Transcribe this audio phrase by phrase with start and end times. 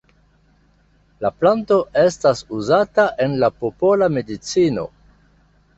[1.25, 4.93] La planto estas uzata en la popola medicino.